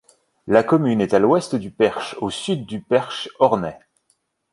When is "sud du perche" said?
2.31-3.29